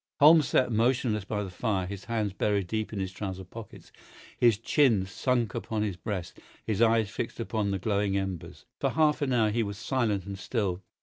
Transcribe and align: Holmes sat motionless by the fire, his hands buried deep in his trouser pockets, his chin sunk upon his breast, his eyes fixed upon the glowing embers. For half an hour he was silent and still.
Holmes 0.19 0.47
sat 0.47 0.71
motionless 0.71 1.25
by 1.25 1.43
the 1.43 1.51
fire, 1.51 1.85
his 1.85 2.05
hands 2.05 2.33
buried 2.33 2.65
deep 2.65 2.91
in 2.91 2.97
his 2.99 3.11
trouser 3.11 3.43
pockets, 3.43 3.91
his 4.35 4.57
chin 4.57 5.05
sunk 5.05 5.53
upon 5.53 5.83
his 5.83 5.95
breast, 5.95 6.39
his 6.65 6.81
eyes 6.81 7.11
fixed 7.11 7.39
upon 7.39 7.69
the 7.69 7.77
glowing 7.77 8.17
embers. 8.17 8.65
For 8.79 8.89
half 8.89 9.21
an 9.21 9.31
hour 9.31 9.51
he 9.51 9.61
was 9.61 9.77
silent 9.77 10.25
and 10.25 10.39
still. 10.39 10.81